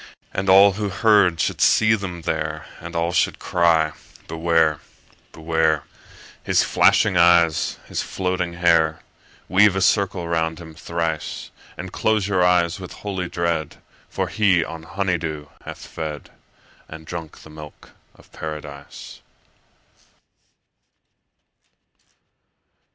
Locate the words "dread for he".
13.29-14.65